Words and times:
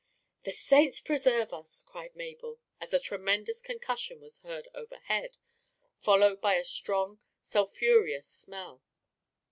"The 0.45 0.51
saints 0.51 0.99
preserve 0.99 1.53
us!" 1.53 1.83
cried 1.83 2.15
Mabel, 2.15 2.57
as 2.79 2.91
a 2.91 2.99
tremendous 2.99 3.61
concussion 3.61 4.19
was 4.19 4.39
heard 4.39 4.67
overhead, 4.73 5.37
followed 5.99 6.41
by 6.41 6.55
a 6.55 6.63
strong 6.63 7.19
sulphureous 7.39 8.25
smell. 8.27 8.81